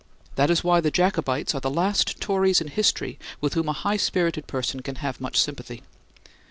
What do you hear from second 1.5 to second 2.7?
are the last Tories in